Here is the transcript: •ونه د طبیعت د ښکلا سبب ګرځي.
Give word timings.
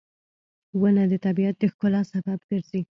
•ونه 0.79 1.03
د 1.11 1.13
طبیعت 1.25 1.55
د 1.59 1.63
ښکلا 1.73 2.01
سبب 2.11 2.39
ګرځي. 2.49 2.79